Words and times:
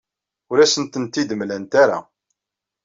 Ur 0.51 0.57
asen-tent-id-mlant 0.59 1.71
ara. 1.83 1.97